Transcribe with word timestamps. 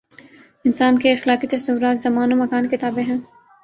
انسان 0.65 0.99
کے 0.99 1.13
اخلاقی 1.13 1.47
تصورات 1.47 2.03
زمان 2.03 2.33
و 2.33 2.43
مکان 2.43 2.67
کے 2.67 2.77
تابع 2.77 3.01
ہیں۔ 3.01 3.17